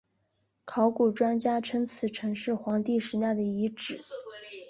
[0.65, 4.01] 考古专家称此城是黄帝时代的遗址。